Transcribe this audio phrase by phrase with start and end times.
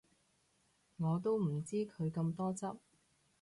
[0.97, 2.65] 我都唔知佢咁多汁